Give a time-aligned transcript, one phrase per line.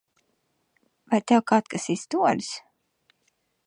[1.11, 2.53] Vai tev kaut kas izdodas?